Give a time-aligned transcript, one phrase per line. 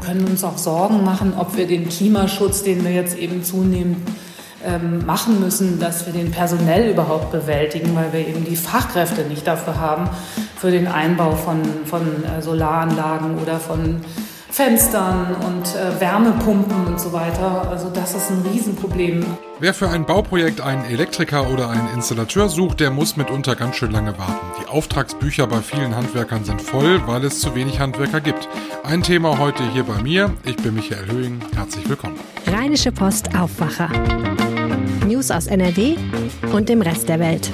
[0.00, 3.98] können uns auch Sorgen machen, ob wir den Klimaschutz, den wir jetzt eben zunehmend
[4.64, 9.46] ähm, machen müssen, dass wir den personell überhaupt bewältigen, weil wir eben die Fachkräfte nicht
[9.46, 10.08] dafür haben,
[10.56, 14.00] für den Einbau von, von äh, Solaranlagen oder von
[14.50, 17.68] Fenstern und äh, Wärmepumpen und so weiter.
[17.70, 19.24] Also das ist ein Riesenproblem.
[19.60, 23.90] Wer für ein Bauprojekt einen Elektriker oder einen Installateur sucht, der muss mitunter ganz schön
[23.90, 24.46] lange warten.
[24.62, 28.48] Die Auftragsbücher bei vielen Handwerkern sind voll, weil es zu wenig Handwerker gibt.
[28.88, 30.34] Ein Thema heute hier bei mir.
[30.46, 31.42] Ich bin Michael Höhing.
[31.54, 32.18] Herzlich willkommen.
[32.46, 33.90] Rheinische Post Aufwacher.
[35.06, 35.96] News aus NRW
[36.54, 37.50] und dem Rest der Welt.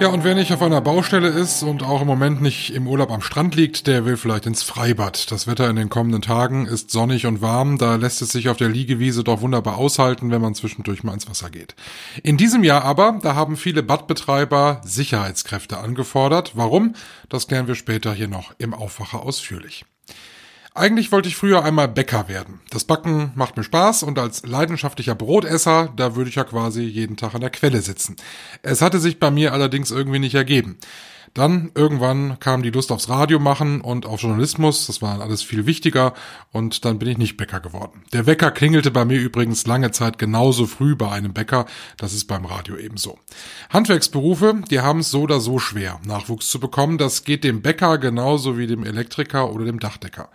[0.00, 3.10] Ja, und wer nicht auf einer Baustelle ist und auch im Moment nicht im Urlaub
[3.10, 5.32] am Strand liegt, der will vielleicht ins Freibad.
[5.32, 8.56] Das Wetter in den kommenden Tagen ist sonnig und warm, da lässt es sich auf
[8.56, 11.74] der Liegewiese doch wunderbar aushalten, wenn man zwischendurch mal ins Wasser geht.
[12.22, 16.52] In diesem Jahr aber, da haben viele Badbetreiber Sicherheitskräfte angefordert.
[16.54, 16.94] Warum?
[17.28, 19.84] Das klären wir später hier noch im Aufwacher ausführlich.
[20.78, 22.60] Eigentlich wollte ich früher einmal Bäcker werden.
[22.70, 27.16] Das Backen macht mir Spaß und als leidenschaftlicher Brotesser, da würde ich ja quasi jeden
[27.16, 28.14] Tag an der Quelle sitzen.
[28.62, 30.78] Es hatte sich bei mir allerdings irgendwie nicht ergeben.
[31.34, 35.66] Dann irgendwann kam die Lust aufs Radio machen und auf Journalismus, das war alles viel
[35.66, 36.14] wichtiger
[36.52, 38.04] und dann bin ich nicht Bäcker geworden.
[38.12, 42.26] Der Wecker klingelte bei mir übrigens lange Zeit genauso früh bei einem Bäcker, das ist
[42.26, 43.18] beim Radio ebenso.
[43.70, 47.98] Handwerksberufe, die haben es so oder so schwer, Nachwuchs zu bekommen, das geht dem Bäcker
[47.98, 50.30] genauso wie dem Elektriker oder dem Dachdecker.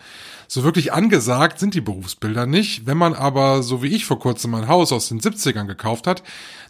[0.53, 2.85] So wirklich angesagt sind die Berufsbilder nicht.
[2.85, 6.21] Wenn man aber, so wie ich vor kurzem ein Haus aus den 70ern gekauft hat,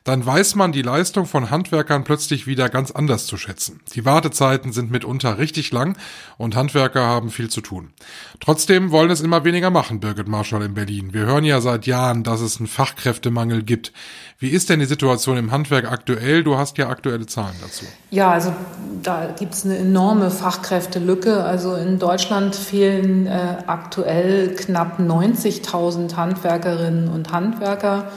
[0.05, 3.81] dann weiß man die Leistung von Handwerkern plötzlich wieder ganz anders zu schätzen.
[3.93, 5.97] Die Wartezeiten sind mitunter richtig lang
[6.37, 7.91] und Handwerker haben viel zu tun.
[8.39, 11.13] Trotzdem wollen es immer weniger machen, Birgit Marschall in Berlin.
[11.13, 13.91] Wir hören ja seit Jahren, dass es einen Fachkräftemangel gibt.
[14.39, 16.45] Wie ist denn die Situation im Handwerk aktuell?
[16.45, 17.83] Du hast ja aktuelle Zahlen dazu.
[18.13, 18.53] Ja, also
[19.01, 21.43] da gibt es eine enorme Fachkräftelücke.
[21.43, 28.11] Also in Deutschland fehlen äh, aktuell knapp 90.000 Handwerkerinnen und Handwerker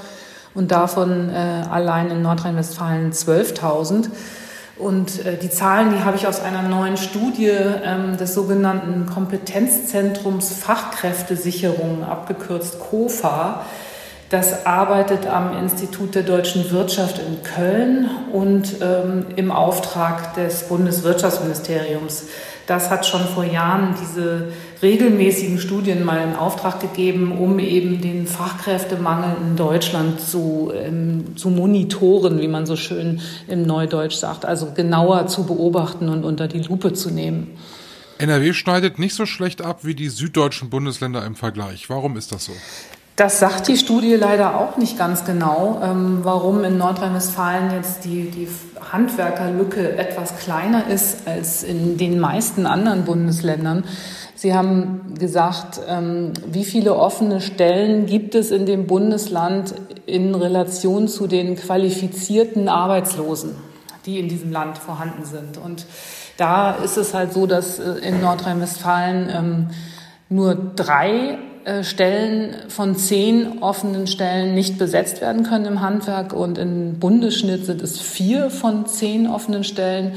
[0.53, 4.11] und davon äh, allein in Nordrhein-Westfalen 12.000.
[4.77, 10.53] Und äh, die Zahlen, die habe ich aus einer neuen Studie ähm, des sogenannten Kompetenzzentrums
[10.53, 13.63] Fachkräftesicherung, abgekürzt COFA.
[14.29, 22.25] Das arbeitet am Institut der deutschen Wirtschaft in Köln und ähm, im Auftrag des Bundeswirtschaftsministeriums.
[22.67, 24.49] Das hat schon vor Jahren diese
[24.83, 31.51] regelmäßigen Studien mal in Auftrag gegeben, um eben den Fachkräftemangel in Deutschland zu, ähm, zu
[31.51, 36.63] monitoren, wie man so schön im Neudeutsch sagt, also genauer zu beobachten und unter die
[36.63, 37.57] Lupe zu nehmen.
[38.19, 41.89] NRW schneidet nicht so schlecht ab wie die süddeutschen Bundesländer im Vergleich.
[41.89, 42.53] Warum ist das so?
[43.17, 48.31] Das sagt die Studie leider auch nicht ganz genau, ähm, warum in Nordrhein-Westfalen jetzt die,
[48.31, 48.47] die
[48.93, 53.85] Handwerkerlücke etwas kleiner ist als in den meisten anderen Bundesländern.
[54.35, 59.75] Sie haben gesagt, ähm, wie viele offene Stellen gibt es in dem Bundesland
[60.05, 63.57] in Relation zu den qualifizierten Arbeitslosen,
[64.05, 65.57] die in diesem Land vorhanden sind.
[65.57, 65.87] Und
[66.37, 69.67] da ist es halt so, dass äh, in Nordrhein-Westfalen ähm,
[70.29, 71.39] nur drei
[71.83, 77.83] Stellen von zehn offenen Stellen nicht besetzt werden können im Handwerk und im Bundesschnitt sind
[77.83, 80.13] es vier von zehn offenen Stellen.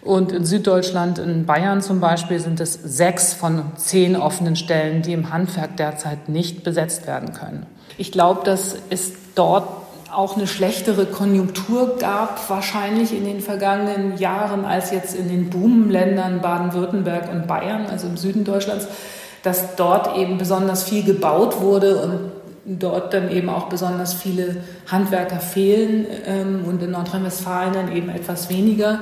[0.00, 5.12] Und in Süddeutschland, in Bayern zum Beispiel, sind es sechs von zehn offenen Stellen, die
[5.12, 7.66] im Handwerk derzeit nicht besetzt werden können.
[7.98, 9.68] Ich glaube, dass es dort
[10.10, 16.40] auch eine schlechtere Konjunktur gab, wahrscheinlich in den vergangenen Jahren, als jetzt in den Boomländern
[16.40, 18.86] Baden-Württemberg und Bayern, also im Süden Deutschlands
[19.46, 24.56] dass dort eben besonders viel gebaut wurde und dort dann eben auch besonders viele
[24.90, 28.98] Handwerker fehlen ähm, und in Nordrhein-Westfalen dann eben etwas weniger.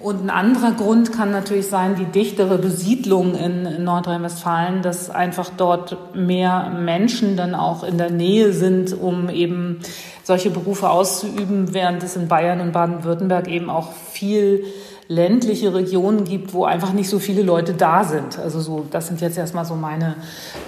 [0.00, 6.14] Und ein anderer Grund kann natürlich sein, die dichtere Besiedlung in Nordrhein-Westfalen, dass einfach dort
[6.14, 9.78] mehr Menschen dann auch in der Nähe sind, um eben
[10.24, 14.64] solche Berufe auszuüben, während es in Bayern und Baden-Württemberg eben auch viel
[15.08, 18.38] ländliche Regionen gibt, wo einfach nicht so viele Leute da sind.
[18.38, 20.16] Also so, das sind jetzt erstmal so meine,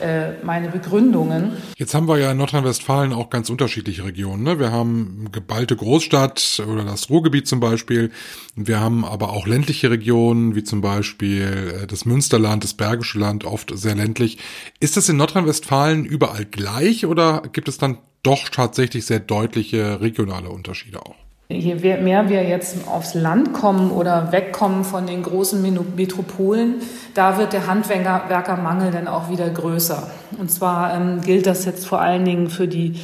[0.00, 1.52] äh, meine Begründungen.
[1.76, 4.42] Jetzt haben wir ja in Nordrhein-Westfalen auch ganz unterschiedliche Regionen.
[4.42, 4.58] Ne?
[4.58, 8.10] Wir haben geballte Großstadt oder das Ruhrgebiet zum Beispiel.
[8.56, 13.44] Wir haben aber auch ländliche Regionen, wie zum Beispiel äh, das Münsterland, das Bergische Land,
[13.44, 14.38] oft sehr ländlich.
[14.80, 20.48] Ist das in Nordrhein-Westfalen überall gleich oder gibt es dann doch tatsächlich sehr deutliche regionale
[20.48, 21.29] Unterschiede auch?
[21.52, 25.60] Je mehr wir jetzt aufs Land kommen oder wegkommen von den großen
[25.96, 26.76] Metropolen,
[27.14, 30.10] da wird der Handwerkermangel dann auch wieder größer.
[30.38, 33.00] Und zwar ähm, gilt das jetzt vor allen Dingen für die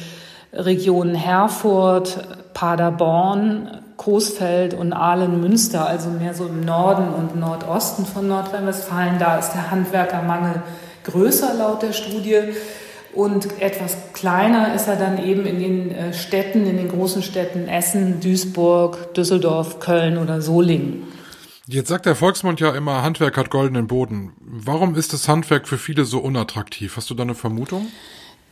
[0.53, 9.19] Regionen Herford, Paderborn, Coesfeld und Aalen-Münster, also mehr so im Norden und Nordosten von Nordrhein-Westfalen.
[9.19, 10.61] Da ist der Handwerkermangel
[11.03, 12.39] größer laut der Studie.
[13.13, 17.67] Und etwas kleiner ist er dann eben in den äh, Städten, in den großen Städten
[17.67, 21.03] Essen, Duisburg, Düsseldorf, Köln oder Solingen.
[21.67, 24.31] Jetzt sagt der Volksmund ja immer, Handwerk hat goldenen Boden.
[24.39, 26.95] Warum ist das Handwerk für viele so unattraktiv?
[26.95, 27.87] Hast du da eine Vermutung?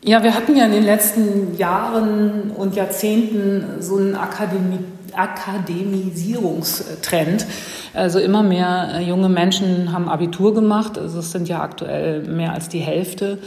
[0.03, 4.79] Ja, wir hatten ja in den letzten Jahren und Jahrzehnten so einen Akademie
[5.17, 7.45] Akademisierungstrend.
[7.93, 10.97] Also immer mehr äh, junge Menschen haben Abitur gemacht.
[10.97, 13.37] Also es sind ja aktuell mehr als die Hälfte.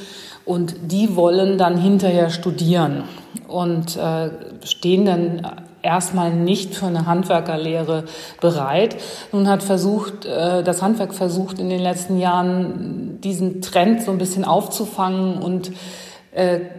[0.44, 3.04] Und die wollen dann hinterher studieren
[3.48, 4.30] und äh,
[4.64, 5.42] stehen dann
[5.82, 8.04] erstmal nicht für eine Handwerkerlehre
[8.40, 8.96] bereit.
[9.32, 14.18] Nun hat versucht, äh, das Handwerk versucht in den letzten Jahren diesen Trend so ein
[14.18, 15.72] bisschen aufzufangen und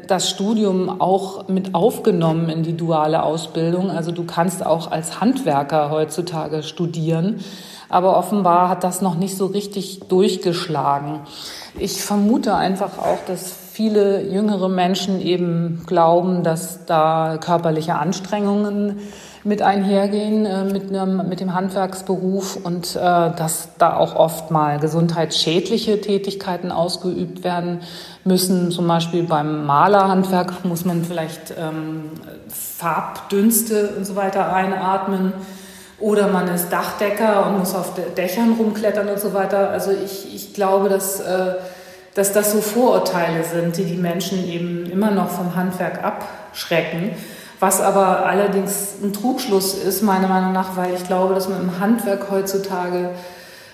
[0.07, 3.91] das Studium auch mit aufgenommen in die duale Ausbildung.
[3.91, 7.41] Also du kannst auch als Handwerker heutzutage studieren.
[7.89, 11.21] Aber offenbar hat das noch nicht so richtig durchgeschlagen.
[11.77, 18.99] Ich vermute einfach auch, dass viele jüngere Menschen eben glauben, dass da körperliche Anstrengungen
[19.43, 24.79] mit einhergehen äh, mit, einem, mit dem Handwerksberuf und äh, dass da auch oft mal
[24.79, 27.81] gesundheitsschädliche Tätigkeiten ausgeübt werden
[28.25, 28.71] müssen.
[28.71, 32.11] Zum Beispiel beim Malerhandwerk muss man vielleicht ähm,
[32.49, 35.33] Farbdünste und so weiter einatmen.
[35.99, 39.69] Oder man ist Dachdecker und muss auf Dächern rumklettern und so weiter.
[39.69, 41.55] Also ich, ich glaube, dass, äh,
[42.13, 47.11] dass das so Vorurteile sind, die die Menschen eben immer noch vom Handwerk abschrecken.
[47.59, 51.79] Was aber allerdings ein Trugschluss ist, meiner Meinung nach, weil ich glaube, dass man im
[51.79, 53.09] Handwerk heutzutage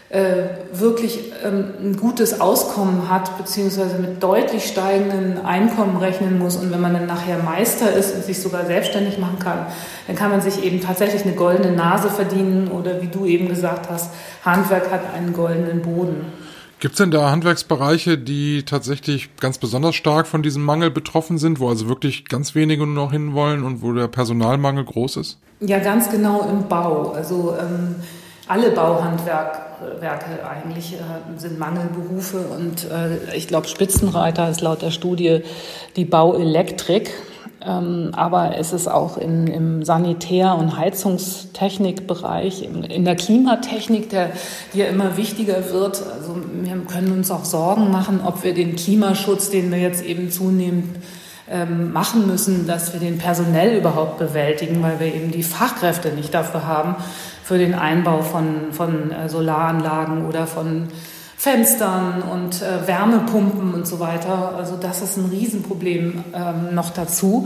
[0.09, 6.55] äh, wirklich ähm, ein gutes Auskommen hat, beziehungsweise mit deutlich steigenden Einkommen rechnen muss.
[6.55, 9.65] Und wenn man dann nachher Meister ist und sich sogar selbstständig machen kann,
[10.07, 13.89] dann kann man sich eben tatsächlich eine goldene Nase verdienen oder wie du eben gesagt
[13.89, 14.11] hast,
[14.43, 16.31] Handwerk hat einen goldenen Boden.
[16.79, 21.59] Gibt es denn da Handwerksbereiche, die tatsächlich ganz besonders stark von diesem Mangel betroffen sind,
[21.59, 25.39] wo also wirklich ganz wenige nur noch hinwollen und wo der Personalmangel groß ist?
[25.61, 27.11] Ja, ganz genau im Bau.
[27.11, 27.95] Also ähm,
[28.47, 35.41] alle Bauhandwerke eigentlich äh, sind Mangelberufe und äh, ich glaube, Spitzenreiter ist laut der Studie
[35.95, 37.11] die Bauelektrik.
[37.65, 44.31] Ähm, aber es ist auch in, im Sanitär- und Heizungstechnikbereich, in, in der Klimatechnik, der,
[44.73, 46.03] die ja immer wichtiger wird.
[46.13, 50.29] Also wir können uns auch Sorgen machen, ob wir den Klimaschutz, den wir jetzt eben
[50.29, 50.97] zunehmend
[51.49, 56.33] ähm, machen müssen, dass wir den personell überhaupt bewältigen, weil wir eben die Fachkräfte nicht
[56.33, 56.95] dafür haben,
[57.43, 60.87] für den Einbau von, von äh, Solaranlagen oder von
[61.45, 64.53] Fenstern und äh, Wärmepumpen und so weiter.
[64.57, 67.45] Also das ist ein Riesenproblem ähm, noch dazu.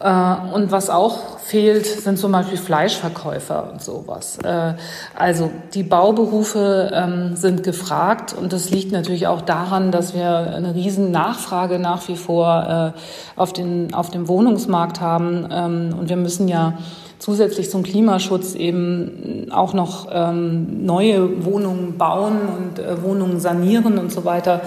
[0.00, 0.08] Äh,
[0.54, 4.38] und was auch fehlt, sind zum Beispiel Fleischverkäufer und sowas.
[4.38, 4.72] Äh,
[5.14, 10.74] also die Bauberufe ähm, sind gefragt und das liegt natürlich auch daran, dass wir eine
[10.74, 15.46] riesen Nachfrage nach wie vor äh, auf, den, auf dem Wohnungsmarkt haben.
[15.52, 16.78] Ähm, und wir müssen ja
[17.26, 24.12] zusätzlich zum Klimaschutz eben auch noch ähm, neue Wohnungen bauen und äh, Wohnungen sanieren und
[24.12, 24.60] so weiter.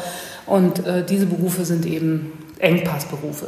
[0.45, 3.47] Und äh, diese Berufe sind eben Engpassberufe.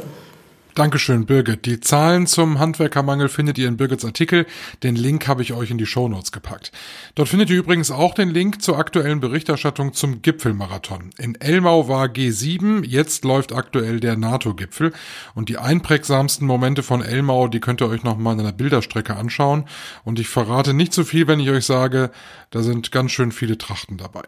[0.74, 1.66] Dankeschön, Birgit.
[1.66, 4.46] Die Zahlen zum Handwerkermangel findet ihr in Birgits Artikel.
[4.82, 6.72] Den Link habe ich euch in die Shownotes gepackt.
[7.14, 11.10] Dort findet ihr übrigens auch den Link zur aktuellen Berichterstattung zum Gipfelmarathon.
[11.18, 14.94] In Elmau war G7, jetzt läuft aktuell der NATO-Gipfel.
[15.34, 19.66] Und die einprägsamsten Momente von Elmau, die könnt ihr euch nochmal in einer Bilderstrecke anschauen.
[20.04, 22.10] Und ich verrate nicht zu so viel, wenn ich euch sage,
[22.48, 24.24] da sind ganz schön viele Trachten dabei.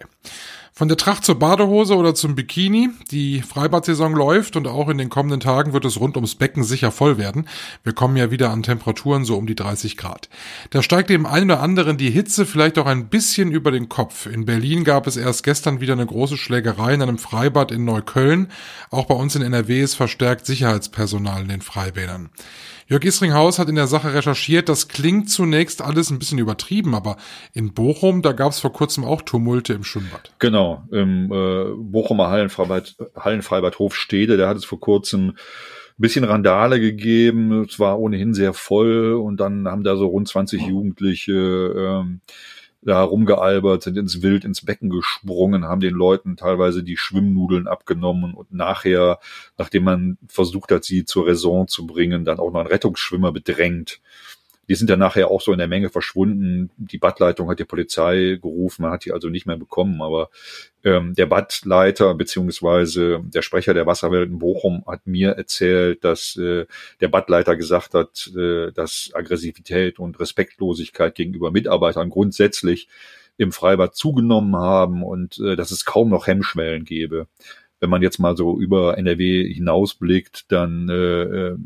[0.76, 2.90] Von der Tracht zur Badehose oder zum Bikini.
[3.12, 6.90] Die Freibadsaison läuft und auch in den kommenden Tagen wird es rund ums Becken sicher
[6.90, 7.48] voll werden.
[7.84, 10.28] Wir kommen ja wieder an Temperaturen so um die 30 Grad.
[10.70, 14.26] Da steigt dem einen oder anderen die Hitze vielleicht auch ein bisschen über den Kopf.
[14.26, 18.48] In Berlin gab es erst gestern wieder eine große Schlägerei in einem Freibad in Neukölln.
[18.90, 22.30] Auch bei uns in NRW ist verstärkt Sicherheitspersonal in den Freibädern.
[22.86, 27.16] Jörg Isringhaus hat in der Sache recherchiert, das klingt zunächst alles ein bisschen übertrieben, aber
[27.52, 30.32] in Bochum, da gab es vor kurzem auch Tumulte im Schwimmbad.
[30.38, 36.80] Genau, im äh, Bochumer Hallenfreibad, Hallenfreibad Hofstede, da hat es vor kurzem ein bisschen Randale
[36.80, 42.20] gegeben, es war ohnehin sehr voll und dann haben da so rund 20 Jugendliche ähm,
[42.84, 48.34] da rumgealbert, sind ins Wild, ins Becken gesprungen, haben den Leuten teilweise die Schwimmnudeln abgenommen
[48.34, 49.18] und nachher,
[49.58, 54.00] nachdem man versucht hat, sie zur Raison zu bringen, dann auch noch einen Rettungsschwimmer bedrängt.
[54.68, 56.70] Die sind dann nachher auch so in der Menge verschwunden.
[56.76, 60.00] Die Badleitung hat die Polizei gerufen, man hat die also nicht mehr bekommen.
[60.02, 60.30] Aber
[60.84, 66.66] ähm, der Badleiter beziehungsweise der Sprecher der Wasserwelt in Bochum hat mir erzählt, dass äh,
[67.00, 72.88] der Badleiter gesagt hat, äh, dass Aggressivität und Respektlosigkeit gegenüber Mitarbeitern grundsätzlich
[73.36, 77.26] im Freibad zugenommen haben und äh, dass es kaum noch Hemmschwellen gäbe
[77.84, 81.56] wenn man jetzt mal so über NRW hinausblickt, dann äh, äh,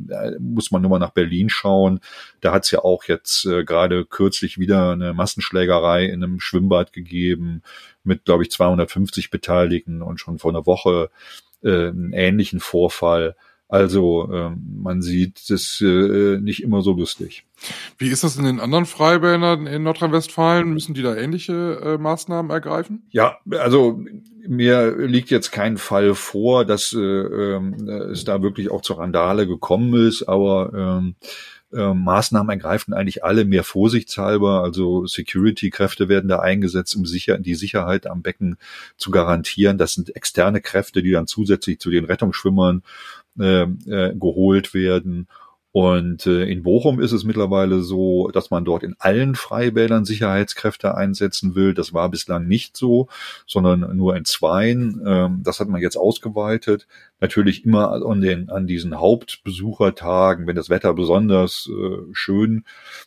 [0.40, 2.00] muss man nur mal nach Berlin schauen.
[2.40, 6.92] Da hat es ja auch jetzt äh, gerade kürzlich wieder eine Massenschlägerei in einem Schwimmbad
[6.92, 7.62] gegeben
[8.02, 11.10] mit, glaube ich, 250 Beteiligten und schon vor einer Woche
[11.62, 13.36] äh, einen ähnlichen Vorfall.
[13.68, 17.44] Also ähm, man sieht es äh, nicht immer so lustig.
[17.98, 20.72] Wie ist das in den anderen Freibädern in Nordrhein-Westfalen?
[20.72, 23.02] Müssen die da ähnliche äh, Maßnahmen ergreifen?
[23.10, 24.00] Ja, also
[24.46, 27.60] mir liegt jetzt kein Fall vor, dass äh, äh,
[28.10, 31.16] es da wirklich auch zur Randale gekommen ist, aber ähm,
[31.72, 34.62] äh, Maßnahmen ergreifen eigentlich alle mehr vorsichtshalber.
[34.62, 38.56] Also Security-Kräfte werden da eingesetzt, um sicher, die Sicherheit am Becken
[38.96, 39.78] zu garantieren.
[39.78, 42.82] Das sind externe Kräfte, die dann zusätzlich zu den Rettungsschwimmern
[43.38, 45.28] äh, äh, geholt werden.
[45.70, 50.94] Und äh, in Bochum ist es mittlerweile so, dass man dort in allen Freibädern Sicherheitskräfte
[50.94, 51.74] einsetzen will.
[51.74, 53.08] Das war bislang nicht so,
[53.46, 55.02] sondern nur in zweien.
[55.06, 56.86] Ähm, das hat man jetzt ausgeweitet.
[57.20, 62.64] Natürlich immer an, den, an diesen Hauptbesuchertagen, wenn das Wetter besonders äh, schön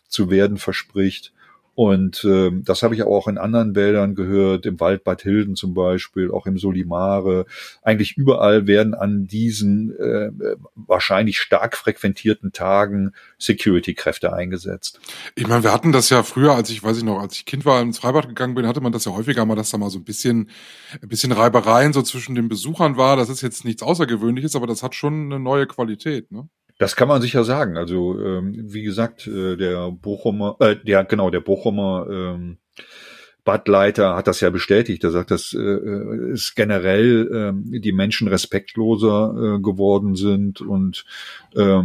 [0.07, 1.33] zu werden verspricht.
[1.73, 5.73] Und äh, das habe ich auch in anderen Wäldern gehört, im Wald Bad Hilden zum
[5.73, 7.45] Beispiel, auch im Solimare.
[7.81, 10.31] Eigentlich überall werden an diesen äh,
[10.75, 14.99] wahrscheinlich stark frequentierten Tagen Security-Kräfte eingesetzt.
[15.35, 17.65] Ich meine, wir hatten das ja früher, als ich, weiß ich noch, als ich Kind
[17.65, 19.99] war ins Freibad gegangen bin, hatte man das ja häufiger mal, dass da mal so
[19.99, 20.49] ein bisschen,
[21.01, 23.15] ein bisschen Reibereien so zwischen den Besuchern war.
[23.15, 26.49] Das ist jetzt nichts Außergewöhnliches, aber das hat schon eine neue Qualität, ne?
[26.81, 27.77] Das kann man sicher sagen.
[27.77, 32.57] Also ähm, wie gesagt, äh, der Bochumer, äh, der genau der Bochumer ähm,
[33.43, 35.03] Badleiter hat das ja bestätigt.
[35.03, 41.05] Er sagt, dass äh, es generell äh, die Menschen respektloser äh, geworden sind und
[41.55, 41.81] äh,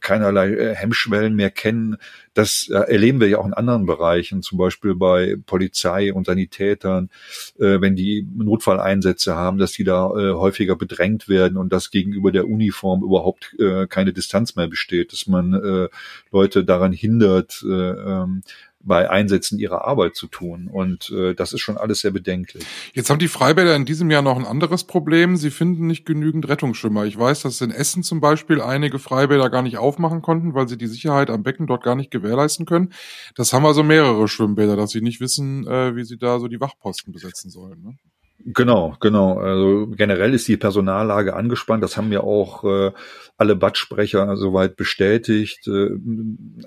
[0.00, 1.98] keinerlei äh, Hemmschwellen mehr kennen.
[2.32, 7.10] Das äh, erleben wir ja auch in anderen Bereichen, zum Beispiel bei Polizei und Sanitätern,
[7.58, 12.32] äh, wenn die Notfalleinsätze haben, dass die da äh, häufiger bedrängt werden und dass gegenüber
[12.32, 15.88] der Uniform überhaupt äh, keine Distanz mehr besteht, dass man äh,
[16.30, 18.42] Leute daran hindert, äh, ähm,
[18.84, 20.68] bei Einsätzen ihrer Arbeit zu tun.
[20.68, 22.64] Und äh, das ist schon alles sehr bedenklich.
[22.92, 25.36] Jetzt haben die Freibäder in diesem Jahr noch ein anderes Problem.
[25.36, 27.04] Sie finden nicht genügend Rettungsschwimmer.
[27.04, 30.78] Ich weiß, dass in Essen zum Beispiel einige Freibäder gar nicht aufmachen konnten, weil sie
[30.78, 32.92] die Sicherheit am Becken dort gar nicht gewährleisten können.
[33.34, 36.60] Das haben also mehrere Schwimmbäder, dass sie nicht wissen, äh, wie sie da so die
[36.60, 37.82] Wachposten besetzen sollen.
[37.82, 37.98] Ne?
[38.44, 39.38] Genau, genau.
[39.38, 41.82] Also generell ist die Personallage angespannt.
[41.82, 42.90] Das haben ja auch äh,
[43.36, 45.68] alle Badsprecher soweit bestätigt.
[45.68, 45.90] Äh,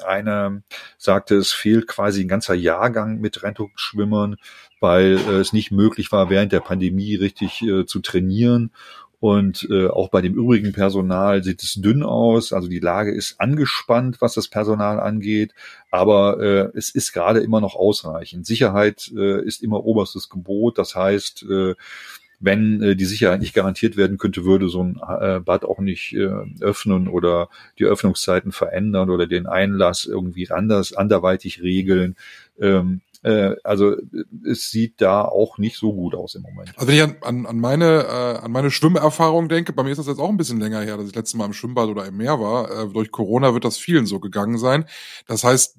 [0.06, 0.62] einer
[0.98, 4.38] sagte, es fehlt quasi ein ganzer Jahrgang mit Rettungsschwimmern,
[4.80, 8.72] weil äh, es nicht möglich war, während der Pandemie richtig äh, zu trainieren.
[9.20, 12.54] Und äh, auch bei dem übrigen Personal sieht es dünn aus.
[12.54, 15.54] Also die Lage ist angespannt, was das Personal angeht.
[15.92, 18.46] Aber äh, es ist gerade immer noch ausreichend.
[18.46, 20.78] Sicherheit äh, ist immer oberstes Gebot.
[20.78, 21.76] Das heißt, äh,
[22.40, 26.14] wenn äh, die Sicherheit nicht garantiert werden könnte, würde so ein äh, Bad auch nicht
[26.14, 26.30] äh,
[26.60, 32.16] öffnen oder die Öffnungszeiten verändern oder den Einlass irgendwie anders, anderweitig regeln.
[32.60, 33.96] Ähm, äh, also
[34.46, 36.74] es sieht da auch nicht so gut aus im Moment.
[36.76, 39.98] Also wenn ich an, an, an meine äh, an meine Schwimmerfahrung denke, bei mir ist
[39.98, 42.18] das jetzt auch ein bisschen länger her, dass ich letztes Mal im Schwimmbad oder im
[42.18, 42.70] Meer war.
[42.70, 44.86] Äh, durch Corona wird das vielen so gegangen sein.
[45.28, 45.76] Das heißt,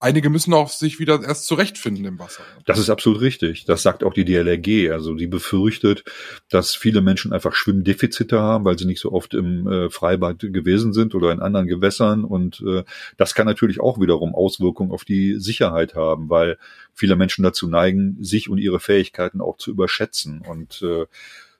[0.00, 2.42] einige müssen auch sich wieder erst zurechtfinden im Wasser.
[2.66, 3.64] Das ist absolut richtig.
[3.64, 4.90] Das sagt auch die DLRG.
[4.92, 6.04] Also die befürchtet,
[6.48, 10.92] dass viele Menschen einfach Schwimmdefizite haben, weil sie nicht so oft im äh, Freibad gewesen
[10.92, 12.24] sind oder in anderen Gewässern.
[12.24, 12.84] Und äh,
[13.16, 16.58] das kann natürlich auch wiederum Auswirkungen auf die Sicherheit haben, weil
[16.94, 20.42] viele Menschen dazu neigen, sich und ihre Fähigkeiten auch zu überschätzen.
[20.42, 21.06] Und äh,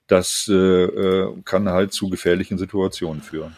[0.06, 3.54] das äh, äh kann halt zu gefährlichen Situationen führen.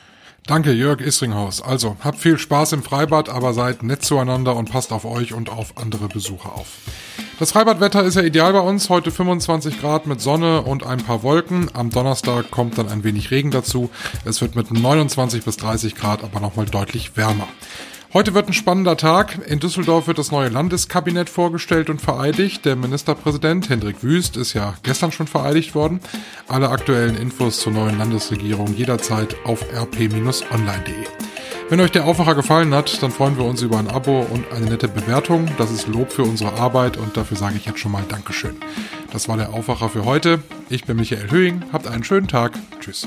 [0.46, 1.62] Danke, Jörg Isringhaus.
[1.62, 5.48] Also, habt viel Spaß im Freibad, aber seid nett zueinander und passt auf euch und
[5.48, 6.66] auf andere Besucher auf.
[7.38, 8.90] Das Freibadwetter ist ja ideal bei uns.
[8.90, 11.70] Heute 25 Grad mit Sonne und ein paar Wolken.
[11.72, 13.90] Am Donnerstag kommt dann ein wenig Regen dazu.
[14.24, 17.48] Es wird mit 29 bis 30 Grad aber nochmal deutlich wärmer.
[18.12, 19.38] Heute wird ein spannender Tag.
[19.46, 22.64] In Düsseldorf wird das neue Landeskabinett vorgestellt und vereidigt.
[22.64, 26.00] Der Ministerpräsident Hendrik Wüst ist ja gestern schon vereidigt worden.
[26.48, 30.94] Alle aktuellen Infos zur neuen Landesregierung jederzeit auf rp-online.de.
[31.68, 34.66] Wenn euch der Aufwacher gefallen hat, dann freuen wir uns über ein Abo und eine
[34.66, 35.48] nette Bewertung.
[35.56, 38.56] Das ist Lob für unsere Arbeit und dafür sage ich jetzt schon mal Dankeschön.
[39.12, 40.42] Das war der Aufwacher für heute.
[40.68, 41.62] Ich bin Michael Höhing.
[41.72, 42.54] Habt einen schönen Tag.
[42.80, 43.06] Tschüss.